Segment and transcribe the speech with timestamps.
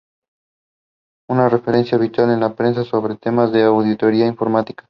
[1.29, 4.79] Es una referencia habitual en la prensa sobre temas de auditoría informática.